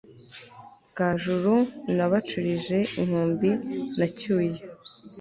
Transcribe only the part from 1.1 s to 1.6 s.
Juru